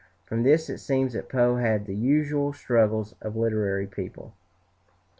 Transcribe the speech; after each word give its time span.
From 0.25 0.41
this 0.41 0.67
it 0.67 0.79
seems 0.79 1.13
that 1.13 1.29
Poe 1.29 1.57
had 1.57 1.85
the 1.85 1.93
usual 1.93 2.53
struggles 2.53 3.13
of 3.21 3.35
literary 3.35 3.85
people. 3.85 4.33